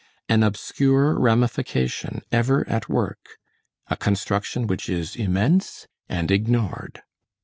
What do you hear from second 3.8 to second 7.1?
a construction which is immense and ignored.